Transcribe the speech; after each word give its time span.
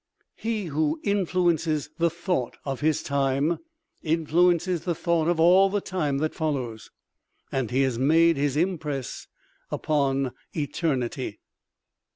He 0.35 0.65
who 0.65 0.99
influences 1.03 1.91
the 1.99 2.09
thought 2.09 2.57
of 2.65 2.79
his 2.79 3.03
time 3.03 3.59
influences 4.01 4.83
the 4.83 4.95
thought 4.95 5.27
of 5.27 5.39
all 5.39 5.69
the 5.69 5.79
time 5.79 6.17
that 6.17 6.33
follows. 6.33 6.89
And 7.51 7.69
he 7.69 7.83
has 7.83 7.99
made 7.99 8.35
his 8.35 8.57
impress 8.57 9.27
upon 9.69 10.31
eternity. 10.57 11.37